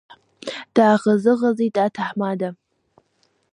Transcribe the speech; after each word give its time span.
Дааӷызы-ӷызит 0.75 1.75
аҭаҳмада. 1.85 2.49